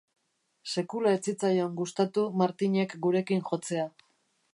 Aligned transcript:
Sekula 0.75 1.11
ez 1.17 1.19
zitzaion 1.31 1.75
gustatu 1.81 2.23
Martinek 2.43 2.97
gurekin 3.07 3.45
jotzea. 3.51 3.85